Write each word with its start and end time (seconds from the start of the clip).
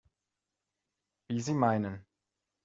Wie 1.27 1.39
Sie 1.41 1.53
meinen. 1.53 2.03